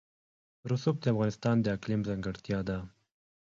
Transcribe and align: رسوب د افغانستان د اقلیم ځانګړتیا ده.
رسوب 0.71 0.95
د 1.01 1.05
افغانستان 1.13 1.55
د 1.61 1.65
اقلیم 1.75 2.01
ځانګړتیا 2.07 2.59
ده. 2.69 2.77